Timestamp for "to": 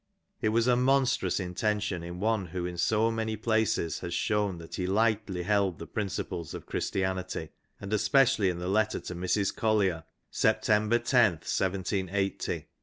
8.99-9.13